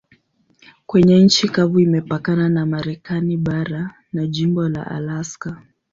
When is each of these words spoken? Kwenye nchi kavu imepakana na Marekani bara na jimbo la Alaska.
Kwenye 0.85 1.19
nchi 1.23 1.49
kavu 1.49 1.79
imepakana 1.79 2.49
na 2.49 2.65
Marekani 2.65 3.37
bara 3.37 3.93
na 4.13 4.27
jimbo 4.27 4.69
la 4.69 4.87
Alaska. 4.91 5.61